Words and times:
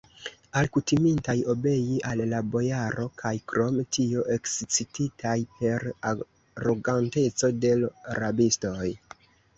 Alkutimintaj 0.59 1.35
obei 1.53 1.99
al 2.11 2.23
la 2.31 2.39
bojaro 2.55 3.05
kaj 3.23 3.33
krom 3.53 3.77
tio 3.97 4.25
ekscititaj 4.37 5.37
per 5.59 5.87
aroganteco 6.13 7.55
de 7.67 7.77
l' 7.83 7.93
rabistoj 8.23 8.91